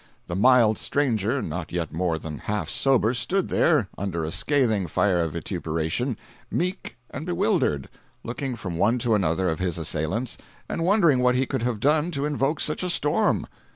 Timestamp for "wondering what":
10.83-11.35